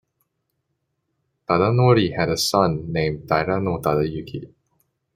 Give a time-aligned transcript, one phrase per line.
[1.47, 4.51] Tadanori had a son named Taira no Tadayuki.